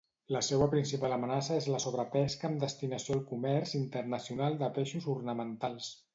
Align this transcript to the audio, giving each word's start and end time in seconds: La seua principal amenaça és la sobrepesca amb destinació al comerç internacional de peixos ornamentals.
La 0.35 0.39
seua 0.45 0.67
principal 0.69 1.11
amenaça 1.17 1.57
és 1.63 1.67
la 1.73 1.81
sobrepesca 1.83 2.49
amb 2.49 2.65
destinació 2.65 3.15
al 3.19 3.23
comerç 3.33 3.75
internacional 3.83 4.61
de 4.65 4.73
peixos 4.81 5.09
ornamentals. 5.17 5.95